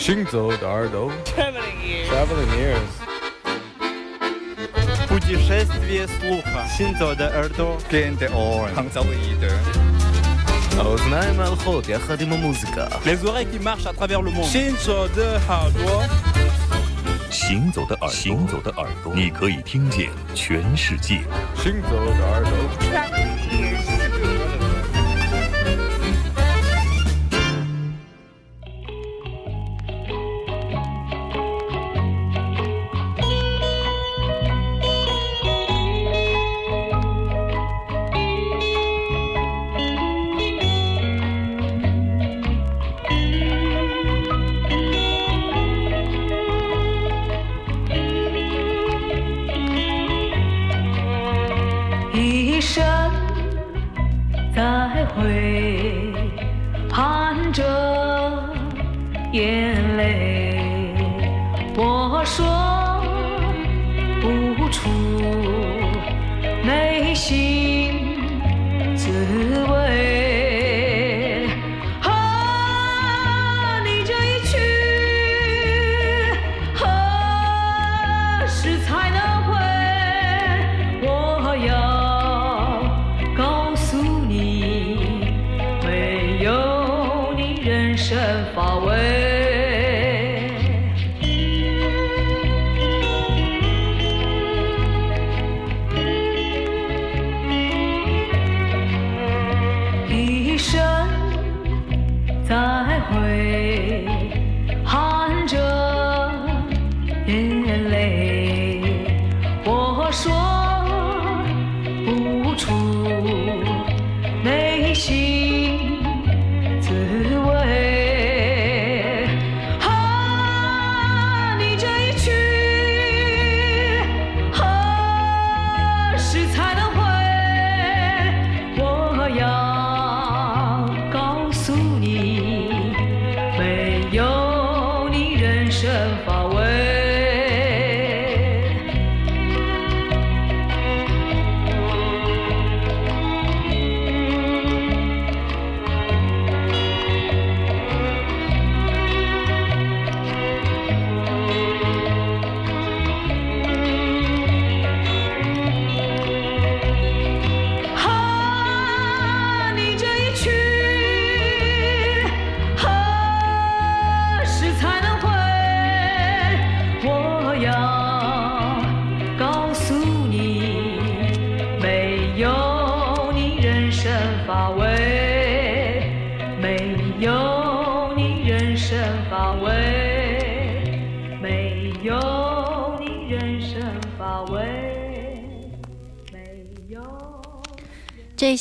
[0.00, 2.08] 行走的耳朵 Traveling ears.
[2.10, 2.92] Traveling ears
[5.08, 6.66] Путешествие слуха.
[6.76, 7.78] Синзо de Erdo.
[7.90, 8.68] Gente on.
[8.76, 9.56] Hanzaweeder.
[10.78, 14.44] האוזניים הולכות יחד עם המוזיקה Les oreilles qui marchent à travers le monde.
[14.44, 16.08] Shinzo de Hardware.
[17.30, 21.20] 行走的耳朵，行走的耳朵，你可以听见全世界。
[21.56, 22.52] 行走的耳朵
[55.15, 56.13] 会，
[56.89, 57.63] 含着
[59.33, 60.40] 眼泪，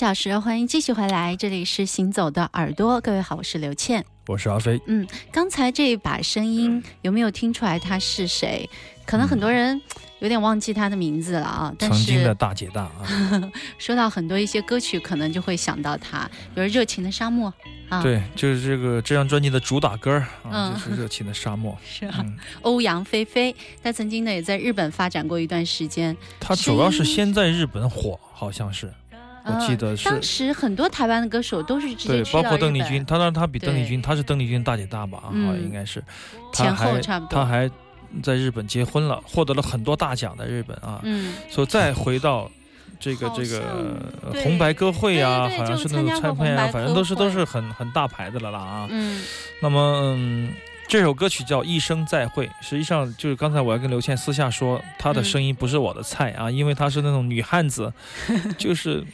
[0.01, 2.99] 小时，欢迎继续回来，这里是行走的耳朵。
[3.03, 4.03] 各位好，我是刘倩。
[4.29, 8.67] 我是阿飞嗯，刚才这一把声音有没有听出来他是谁？
[9.05, 9.79] 可能很多人
[10.21, 11.75] 有点忘记他的名字了啊。
[11.79, 13.05] 但曾经的大姐大啊，
[13.77, 17.53] 说到很多一些歌曲，可能就会想到他，比如《热情的沙漠》
[17.95, 20.13] 啊，，对，就是这个这张专辑的主打歌
[20.45, 22.07] 啊，嗯就是《热情的沙漠 是》。
[22.63, 26.17] 欧阳菲菲，她曾经呢也在日本发展过一段时间。
[26.39, 28.91] 他主要是先在日本火，好像是，
[29.45, 35.19] 我记得是呃当时很多台湾的歌手都是直接对，包括邓丽君，他当然她比邓丽君，她是邓丽君大姐大吧？
[35.25, 36.03] 啊，嗯应该是，
[36.53, 37.71] 他前后还差不多他还
[38.23, 42.51] 在日本结婚了，获得了很多大奖在日本啊，嗯，所以再回到。
[43.03, 43.63] 这个这个
[44.43, 48.89] 红白歌会啊，对对好像是那种唱片啊，反正都是都是很很大牌的了啦啊。
[48.91, 49.25] 嗯
[49.63, 49.81] 那么，
[50.19, 50.53] 嗯，
[50.91, 55.25] 这首歌曲叫《一生再会》，实际上就是刚才我要跟刘倩私下说，她的嗯。
[55.25, 57.93] 声音不是我的菜啊，因为她是那种女汉子，
[58.59, 59.05] 就是。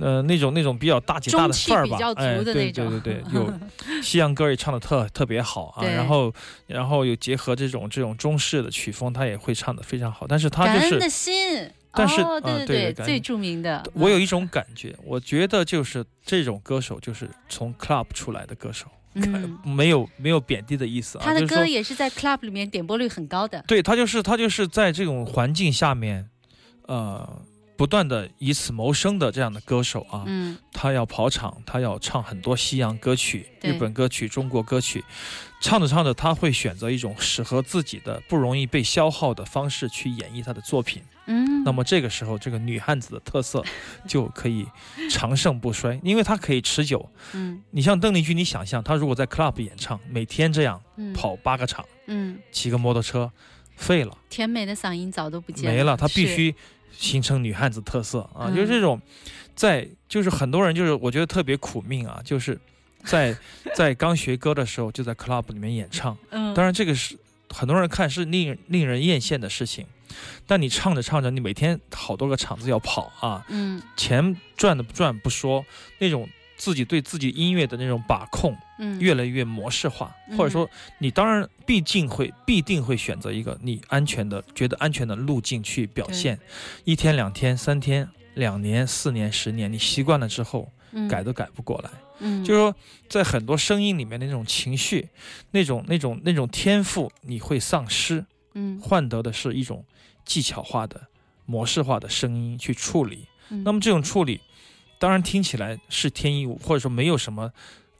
[0.00, 3.00] 呃，那种那种比较大姐大的范儿吧比较，足哎，对的那种。
[3.00, 3.52] 对对对， 有
[4.00, 6.32] 西洋歌也唱的特特别好啊，然后
[6.68, 21.24] 然后有结合这种这种中式的曲风，她也会唱的非常好，但是她就是的心，但是对对感最著名的，我有一种感觉，我觉得就是这种歌手就是从 club 出来的歌手，嗯，没有没有贬低的意思啊。
[21.24, 26.28] 他的歌也是在 club 里面点播率很高的，对他就是他就是在这种环境下面，
[26.86, 27.42] 呃，
[27.76, 35.04] 不断的以此谋生的这样的歌手啊，嗯他要跑场，他要唱很多西洋歌曲、日本歌曲、中国歌曲，
[35.60, 41.02] 唱着唱着，他会选择一种适合自己的、不容易被消耗的方式去演绎他的作品。
[41.26, 43.62] 嗯，那么这个时候，这个女汉子的特色
[44.06, 44.66] 就可以
[45.10, 47.08] 长盛不衰，因为她可以持久。
[47.32, 53.30] 嗯你像邓丽君，你想象她如果在 club 演唱，每天这样嗯跑八个场，嗯，骑个摩托车，
[53.76, 54.16] 废了。
[54.28, 56.54] 甜美的嗓音早都不见没了，她必须
[56.92, 58.46] 形成女汉子特色啊！
[58.48, 59.00] 嗯就是这种，
[59.54, 62.58] 在就是很多人就是我觉得特别苦命啊，就是
[63.04, 63.36] 在
[63.74, 67.16] 在刚学歌的时候就在 club 里面演唱，嗯，当然这个是
[67.48, 69.86] 很多人看是令令人艳羡的事情，
[70.46, 73.82] 但你唱着唱着，你每天好多个场子要跑啊，嗯。
[73.96, 75.64] 钱赚的不赚不说，
[75.98, 76.28] 那种。
[76.54, 79.00] 自己对自己音乐的那种把控嗯。
[79.00, 80.38] 越来越模式化，嗯。
[80.38, 86.38] 或者说你当然毕竟会必定会选择一个你安全的、觉得安全的路径去表现。
[86.84, 91.08] 一天、两天、三天、两年、四年、十年，你习惯了之后，嗯。
[91.08, 91.90] 改都改不过来。
[92.20, 92.44] 嗯。
[92.44, 92.76] 就是说，
[93.08, 95.08] 在很多声音里面的那种情绪、
[95.50, 99.84] 那种、那种、那种天赋，你会丧失，嗯换得的是一种
[100.24, 101.00] 技巧化的、
[101.46, 103.26] 模式化的声音去处理。
[103.50, 104.40] 嗯那么这种处理，
[104.98, 107.52] 当然听起来是天衣无，或者说没有什么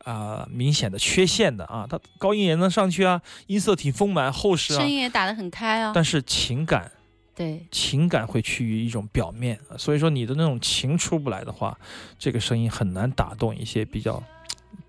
[0.04, 6.90] 啊、明显的缺陷的啊，它高音也能上去啊，音色挺丰满厚实啊声，音也打得很开啊，但是情感
[7.34, 11.78] 对，情感会趋于一种表面，所以说你的那种情出不来的话，
[12.18, 14.22] 这个声音很难打动一些比较。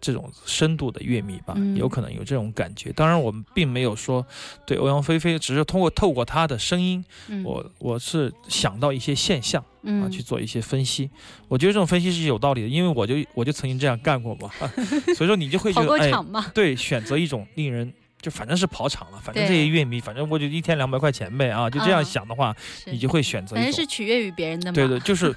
[0.02, 1.76] 这种深度的乐迷吧，嗯。
[1.76, 2.92] 有可能有这种感觉。
[2.94, 4.26] 当然，我们并没有说
[4.66, 7.44] 对欧阳菲菲，只是通过透过她的声音，嗯。
[7.44, 11.10] 我我是想到一些现象，啊，嗯去做一些分析。
[11.48, 14.50] 我觉得这种分析是有道理的，因为我就我就曾经这样干过嘛，
[15.16, 17.92] 所以说你就会觉跑过得，哎，场嘛，对，选择一种令人
[18.22, 22.92] 就反正是跑场了，反正这些乐迷，反正我就一天两百块钱呗啊，就这样嗯想的话，是。
[22.92, 25.36] 你就会选择反正是取悦于别人的嘛，对对，就是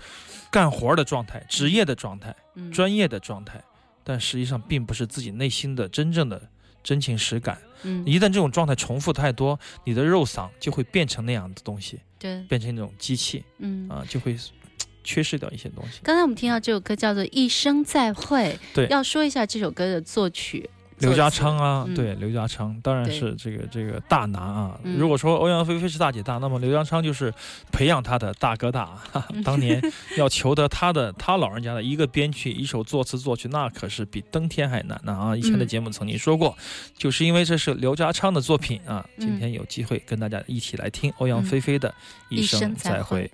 [0.50, 2.70] 干活的状态、职业的状态、嗯。
[2.70, 3.60] 专业的状态，
[4.08, 6.40] 但实际上并不是自己内心的真正的
[6.84, 7.60] 真情实感。
[7.82, 13.88] 嗯一旦这种状态重复太多，你的肉嗓就会变成那样的东西，对，变成那种机器嗯。
[13.88, 14.36] 啊，就会
[15.02, 16.00] 缺失掉一些东西。
[16.02, 24.80] 刚才我们听到这首歌叫做《一生再会》，对要说一下这首歌的作曲，刘家昌啊，嗯对，刘家昌当然是这个这个大拿啊。
[24.82, 27.32] 嗯如果说欧阳菲菲是大姐大，那么刘家昌就是
[27.70, 28.86] 培养他的大哥大。
[28.86, 29.80] 哈哈 当年
[30.16, 35.36] 要求得他的他老人家的一个编曲一首作词作曲，那可是比登天还难呢啊！
[35.36, 36.56] 以前的嗯节目曾经说过，
[36.96, 39.04] 就是因为这是刘家昌的作品啊。
[39.18, 41.88] 嗯今天有机会跟大家一起来听欧阳菲菲的
[42.28, 43.30] 《一生再会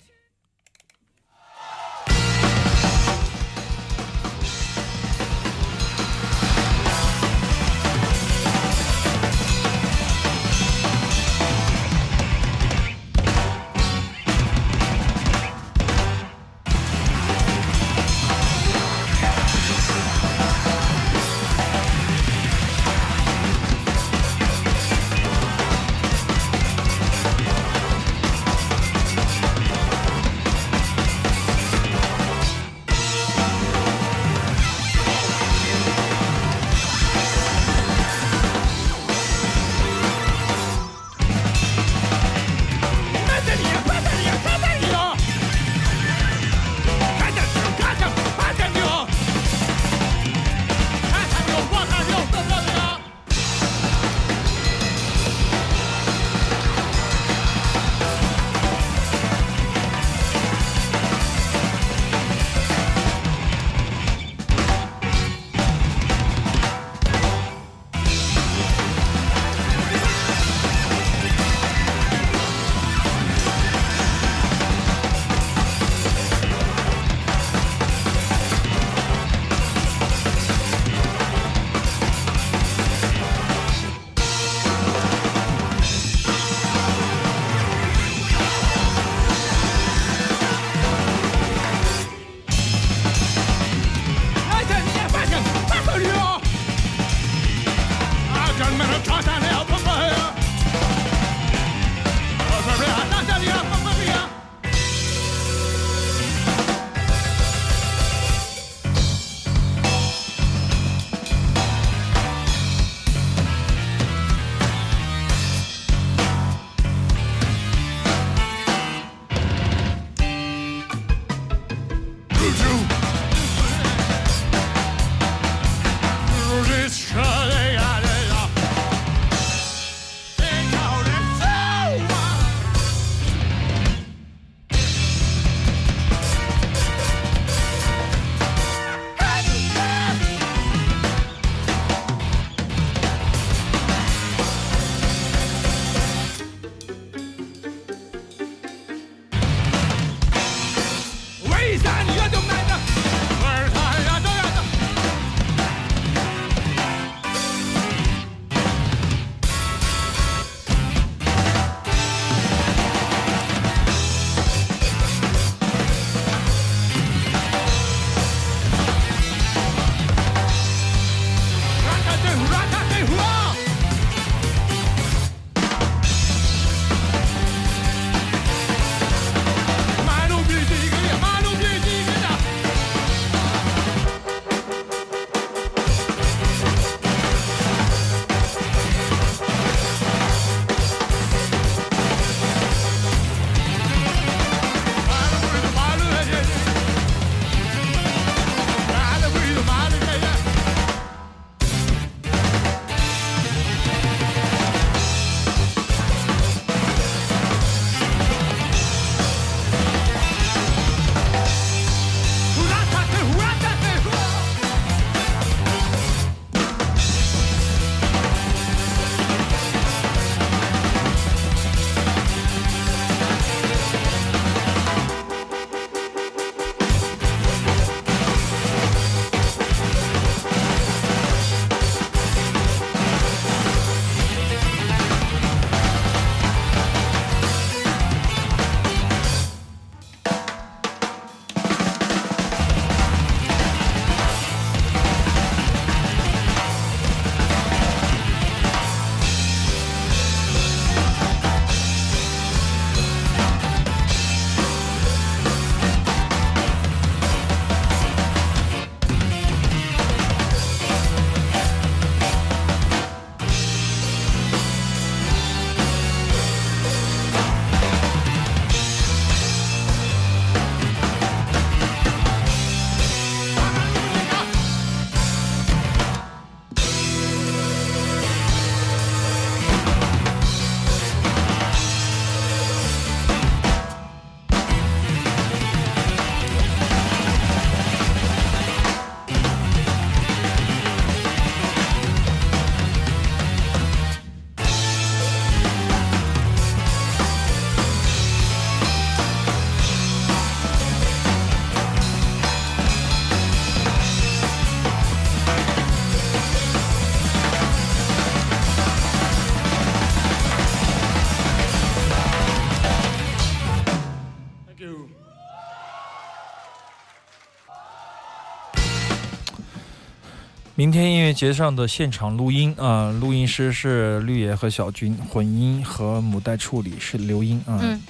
[320.82, 328.02] 明天音乐节上的现场录音啊，录音师是绿野和小军，混音和母带处理是刘英啊，嗯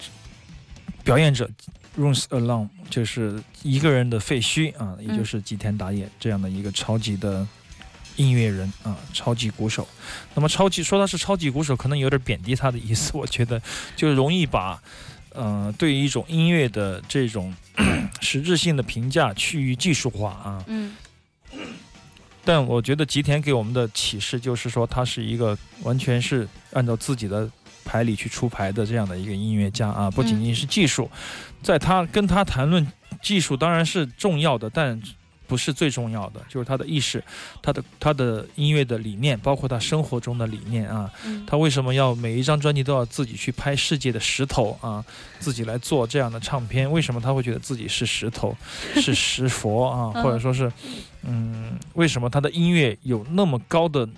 [1.04, 1.50] 表演者
[1.98, 7.46] Rooms Alone 就是一个人的废墟啊，也就是吉田打野这样的一个超级的
[8.16, 9.86] 音乐人啊，超级鼓手。
[10.34, 13.60] 那么超级说他是超级鼓手，可能有点贬低他的意思，我觉得
[13.94, 14.82] 就容易把
[15.34, 17.54] 呃对于一种音乐的这种
[18.22, 20.64] 实质性的评价趋于技术化啊。
[20.68, 20.96] 嗯
[22.44, 27.48] 但我觉得吉田给我们的启示就是说，他是一个完全是按照自己的
[27.84, 31.10] 牌理去出牌的这样的一个音乐家啊，不仅仅是技术，
[31.62, 32.86] 在他跟他谈论
[33.20, 35.00] 技术当然是重要的，但
[35.52, 37.22] 不是最重要的，就是他的意识，
[37.60, 41.12] 他的他的音乐的理念，包括他生活中的理念啊。
[41.26, 45.04] 嗯他为什么要每一张专辑都要自己去拍世界的石头啊，
[45.38, 46.90] 自己来做这样的唱片？
[46.90, 48.56] 为什么他会觉得自己是石头，
[48.96, 50.72] 是石佛啊，嗯或者说是，
[51.24, 54.08] 嗯，为什么他的音乐有那么高的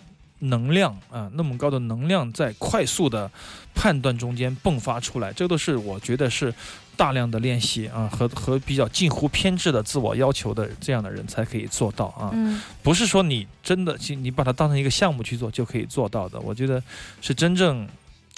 [0.40, 3.30] 能量啊，那么高的能量在快速的
[3.74, 5.32] 判断中间迸发出来？
[5.32, 6.52] 这都是我觉得是
[6.96, 12.30] 大量的练习啊，和和比较近乎偏执的自我要求的这样的人才可以做到啊。
[12.34, 16.38] 嗯不是说你真的你把它当成一个项目去做就可以做到的。
[16.40, 16.82] 我觉得
[17.22, 17.88] 是真正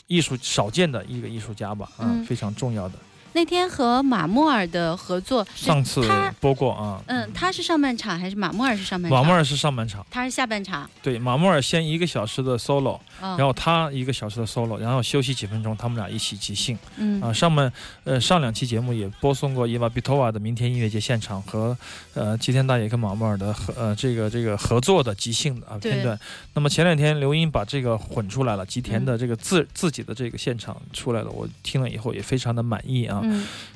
[0.06, 2.94] 艺术少见的一个艺术家吧，啊，嗯非常重要的。
[3.36, 6.00] 那天和马莫尔的合作，上次
[6.40, 9.20] 播过啊，嗯，他是上半场还是马莫尔是上半场？
[9.20, 10.88] 马莫尔是上半场，他是下半场。
[11.02, 17.30] 对，马莫尔先一个小时的 solo，嗯、然后他一个小时的 solo，然后休息几分钟，他们俩一起即兴嗯啊。
[17.30, 17.70] 上面
[18.04, 21.76] 呃上两期节目也播送过伊娃比托瓦的明天音乐节现场和
[22.14, 26.18] 呃吉田大爷跟马莫尔的合呃这个这个合作的即兴的啊片段。
[26.54, 33.20] 那么前两天刘英把这个混出来了，吉田嗯的这个自、自己的这个现场出来了，我听了以后也非常的满意啊。
[33.22, 33.25] 嗯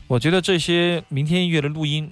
[0.06, 2.10] 我觉得这些明天音乐的录音，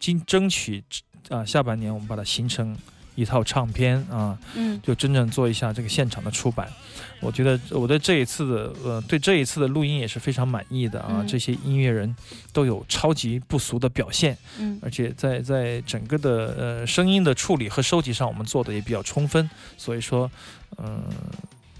[0.00, 0.82] 经争取
[1.28, 2.76] 啊下半年我们把它形成
[3.14, 4.80] 一套唱片啊，嗯。
[4.82, 6.72] 就真正做一下这个现场的出版。
[7.20, 11.26] 我觉得我对这一次的呃对这一次的录音也是非常满意的啊，嗯。
[11.26, 12.14] 这些音乐人
[12.52, 14.78] 都有超级不俗的表现，嗯。
[14.80, 20.30] 而且在在整个的呃声音的处理和收集上，我们做的也比较充分，所以说，
[20.78, 21.02] 嗯、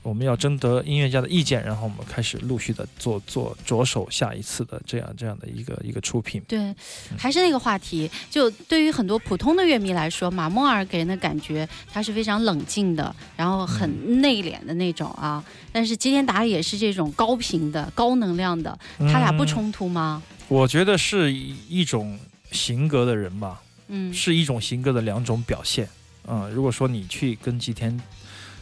[0.09, 6.41] 我们要征得音乐家的意见，然后我们开始陆续的做做着手下一次的这样这样的一个一个出品。
[6.49, 6.75] 对，
[7.19, 15.45] 还是那个话题，就对于很多普通的乐迷来说，马莫尔给人的感觉他是非常冷静的，然后很内敛的那种啊。
[15.71, 20.23] 但是吉田达也是这种高频的、高能量的，他俩不嗯冲突吗？
[20.49, 22.19] 我觉得是一一种
[22.50, 25.87] 型格的人吧，嗯是一种型格的两种表现。
[26.27, 27.99] 嗯、如果说你去跟吉田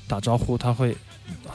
[0.07, 0.97] 打招呼，他会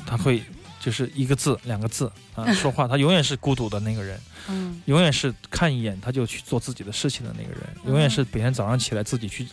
[0.05, 0.41] 他会
[0.79, 4.19] 就是一个字两个字啊、说话，他永远是孤独的那个人。
[4.49, 9.47] 嗯永远是看一眼他就去做自己的事情的那个人，永远是每天早上起来自己去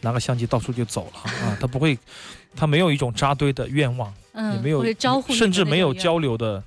[0.00, 1.96] 拿个相机到处就走了啊，他不会，
[2.56, 6.60] 他没有一种扎堆的愿望，嗯，也没有招呼甚至没有交流的，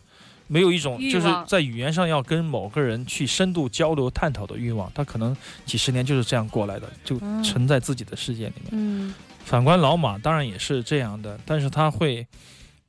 [0.48, 5.36] 没有一种就是在语言上要跟某个人去深度交流探讨的欲望，他可能
[5.66, 8.70] 几十年就是这样过来的，就嗯沉在自己的世界里面。
[8.72, 9.14] 嗯
[9.44, 12.26] 反观老马当然也是这样的，但是他会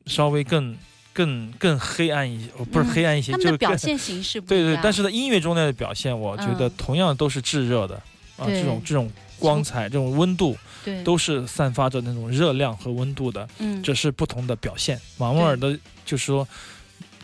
[0.08, 0.76] 稍微更
[1.12, 4.66] 更更黑暗一些，呃不是嗯黑暗一些，就是表现形式不一样。
[4.66, 7.94] 对对，但是在音乐中的表现，我觉得嗯同样都是炙热的、
[8.36, 11.02] 啊，这种这种光彩、这种温度，对。
[11.02, 13.82] 都是散发着那种热量和温度的，嗯。
[13.82, 15.00] 这是不同的表现。
[15.16, 16.46] 马莫尔的就是说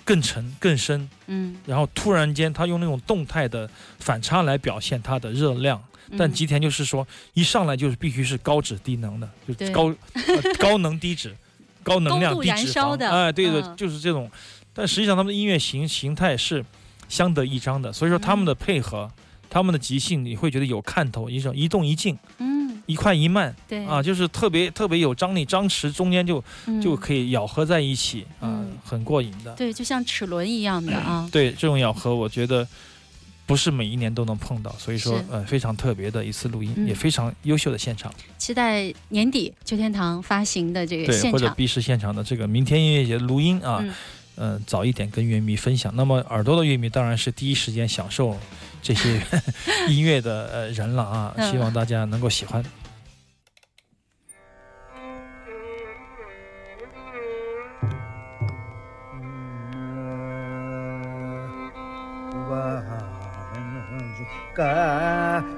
[0.05, 5.83] 更沉更深，嗯，然后突然间他用那种动态的反差来表现他的热量，
[6.19, 11.35] 但嗯吉田就是说一上来就是必须是高脂低能的，就高、 呃、高能低脂，
[11.85, 14.29] 高能量低脂肪，燃烧的哎，对对，嗯就是这种。
[14.73, 16.64] 但实际上他们的音乐形形态是
[17.09, 19.09] 相得益彰的，所以说他们的配合，
[19.49, 26.43] 他们的即兴，你会觉得有看头，一种一动一静，嗯一快一慢对啊，就是特别特别有张力，张弛中间就
[26.83, 29.55] 就嗯可以咬合在一起啊嗯，很过瘾的。
[29.55, 31.29] 对，就像齿轮一样的啊。
[31.31, 32.67] 对这种咬合，我觉得
[33.47, 38.13] 不是每一年都能碰到，所以说呃非常特别的一次录音，嗯也非常优秀的现场。
[38.39, 41.33] 期待年底秋天堂发行的这个对，现场。
[41.33, 43.95] 或者闭式现场的这个明天音乐节录音啊，嗯
[44.37, 45.95] 呃，早一点跟乐迷分享。
[45.95, 48.37] 那么耳朵的乐迷当然是第一时间享受
[48.83, 49.21] 这些
[49.88, 52.64] 音乐的呃人了啊，嗯希望大家能够喜欢。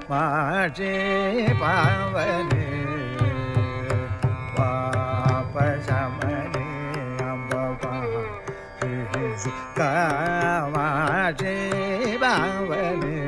[0.09, 0.93] மாற்றே
[1.61, 2.65] பாவனே
[4.57, 6.63] பாபசமனே
[7.25, 7.91] அம்பபா
[10.75, 11.55] மாற்றே
[12.23, 13.19] பாவனே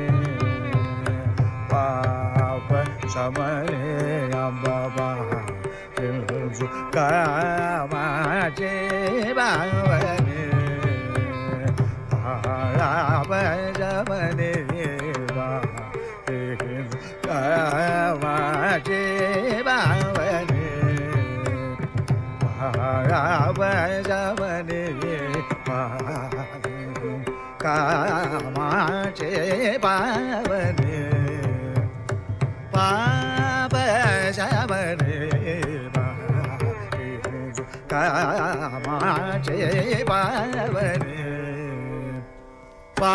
[1.70, 3.78] பாபசமனே
[4.42, 5.08] அம்பபா
[7.94, 8.74] மாற்றே
[9.38, 10.42] பாவனே
[12.12, 13.32] பாப
[24.38, 24.82] மணி
[27.62, 29.30] காமாட்சே
[29.84, 30.98] பாவனே
[32.74, 33.74] பாப
[34.38, 35.18] சவனே
[37.92, 39.58] காமாட்சே
[40.10, 41.18] பாவனே
[43.00, 43.14] பா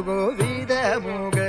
[0.00, 1.39] ಗೋವಿದ ಮುಗ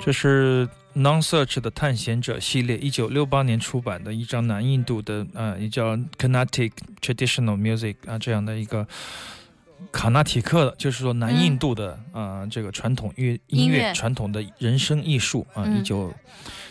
[0.00, 8.86] 这是 Non-Search 的探险者系列，一九六八年出版的一张南印度的呃，也叫 Carnatic Traditional Music 啊这样的一个
[9.90, 16.12] 卡纳提克的，就是说南印度的啊这个传统乐音乐传统的人声艺术啊，一九。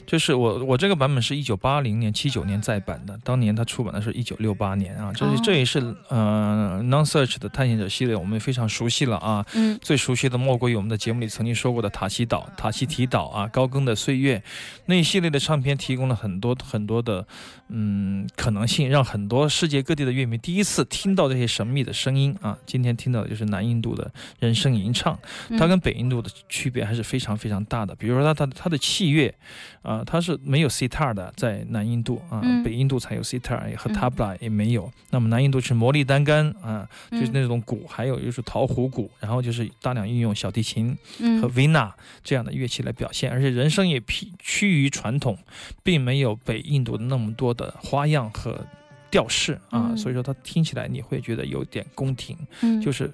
[0.06, 14.44] 就是我我这个版本是一九八零年七九年再版的，当年它出版的是一九六八年啊，这是这也是呃 Non Search 的探险者系列，我们非常熟悉了啊，嗯，最熟悉的莫过于我们的节目里曾经说过的塔西岛、塔西提岛啊，高更的岁月
[14.86, 17.26] 那一系列的唱片，提供了很多很多的
[17.70, 22.58] 嗯可能性，让很多世界各地的乐迷第一次听到这些神秘的声音啊。
[22.66, 25.18] 今天听到的就是南印度的人声吟唱，
[25.58, 29.34] 它跟北印度的区别还是非常非常大的，比如说它它它的器乐
[29.82, 29.93] 啊。
[29.94, 34.92] 啊，它是没有 sitar 的，在南印度啊，北印度才有 sitar，和 tabla 也没有。
[35.12, 40.98] 那么南印度是魔力单杆啊，就是那种鼓，还有就是陶壶鼓，然后就是大量运用小提琴
[41.42, 41.92] 和 vina
[42.24, 45.38] 这样的乐器来表现，而且人声也偏趋于传统，
[45.84, 48.60] 并没有北印度的那么多的花样和
[49.12, 52.36] 调式啊，所以说它听起来你会觉得有点宫廷，
[52.82, 53.12] 就是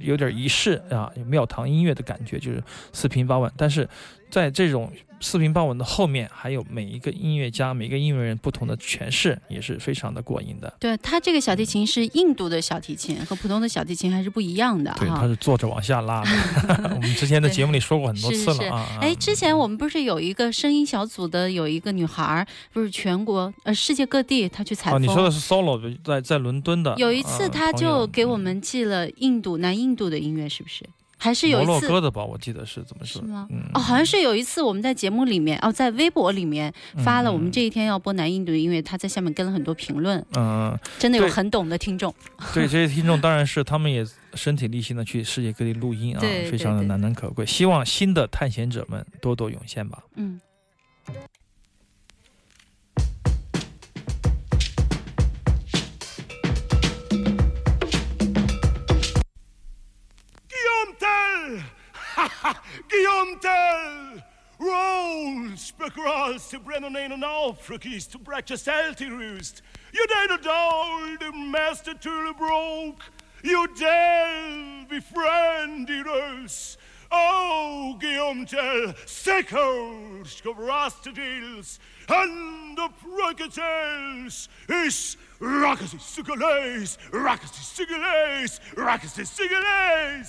[0.00, 2.62] 有点仪式啊，庙堂音乐的感觉，就是
[2.92, 3.88] 四平八稳，但是
[4.30, 4.90] 在这种。
[5.18, 10.70] 四平八稳的后面还有每一个音乐家、每个音乐人不同的诠释，也是非常的过瘾的。
[10.78, 14.94] 对他这个小提琴是印度的小提琴，和普通的小提琴还是不一样的。
[14.98, 16.30] 对，它是坐着往下拉的。
[16.94, 18.98] 我们之前的节目里说过很多次了啊。
[19.00, 25.00] 哎，之前我们不是有一个声音小组的，有一个女孩，不是全国呃世界各地她去采风。
[25.02, 26.94] 你说的是 solo 在在伦敦的。
[26.98, 30.84] 有一次，他就给我们寄了印度南印度的音乐，是不是？
[31.18, 33.22] 还是有摩一次洛哥的吧，我记得是怎么说？
[33.22, 33.46] 是吗？
[33.50, 36.72] 嗯，哦，好像是有一次我们在节目里面，哦，在微博里面
[37.04, 42.14] 发了，我们这一天要播南印度音乐，他在下面跟了很多评论，嗯，真的有很懂的听众。
[42.52, 47.46] 对这些听众，当然是他们也身体力行的去世界各地录音啊，非常的难能可贵。
[47.46, 50.02] 希望新的探险者们多多涌现吧。
[50.16, 50.38] 嗯，
[65.90, 69.62] bra gras till and och Afrikis till Bratches Altirust.
[69.92, 73.02] You dare to doll the master till broke.
[73.42, 76.78] You dare befriended us.
[77.10, 90.26] Oh, Guillaumetel, Seckholsk of Rastadils, and the Prokatels, is Rackety Sigalays, Rackety Sigalays, Rackety Sigalays.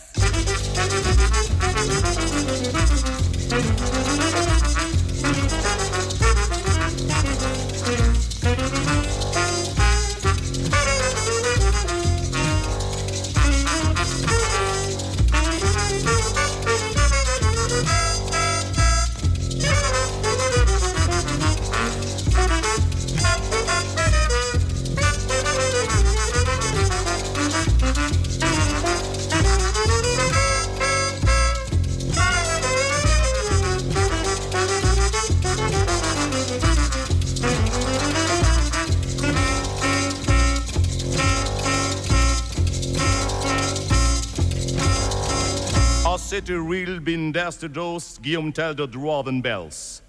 [47.48, 50.02] erste doos Guillaume Tell de Dwarven Bells.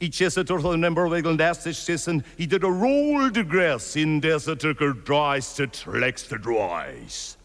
[0.00, 4.22] I chesa turtle number wiggle and astis chissen, I did a roll de grass in
[4.22, 7.36] desa tucker dries to tlex to dries.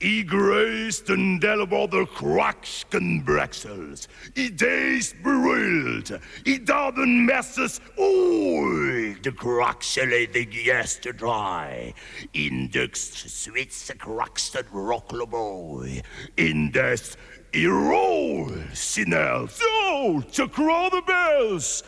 [0.00, 6.12] I graced and delabor the cracksken brexels, I days beroiled,
[6.46, 11.92] I darben messes all de cracksele the yes to dry,
[12.32, 16.00] indexed sweets the crackston rockle boy,
[16.38, 17.16] in des
[17.52, 19.58] hero sinners.
[19.62, 21.82] Oh, to crow the bells.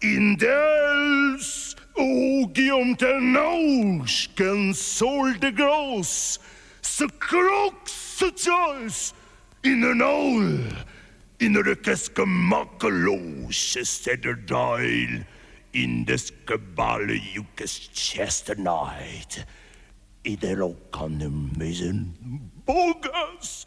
[0.00, 4.04] In dels, o Guillaume can
[4.36, 6.38] console de gross.
[6.80, 9.14] Se croque, se joys,
[9.62, 10.58] In een oul,
[11.36, 13.84] in de keske makkeloosje
[14.46, 15.24] dial.
[15.70, 19.44] In de skebale jukes chesternite.
[20.22, 22.16] Ieder ook kan hem missen.
[22.64, 23.66] Bogus!